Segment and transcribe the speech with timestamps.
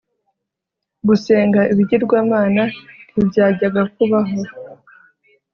[1.07, 2.63] gusenga ibigirwamana
[3.11, 4.37] ntibyajyaga kubaho